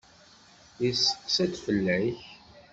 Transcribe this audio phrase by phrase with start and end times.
[0.81, 2.19] Yesteqsa-d fell-ak.